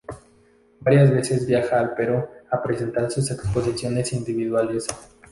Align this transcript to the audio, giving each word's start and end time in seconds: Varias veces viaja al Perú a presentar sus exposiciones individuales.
Varias 0.79 1.11
veces 1.11 1.45
viaja 1.45 1.79
al 1.79 1.93
Perú 1.93 2.25
a 2.49 2.63
presentar 2.63 3.11
sus 3.11 3.29
exposiciones 3.29 4.11
individuales. 4.13 4.87